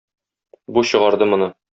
Бу 0.77 0.83
чыгарды 0.91 1.29
моны. 1.35 1.51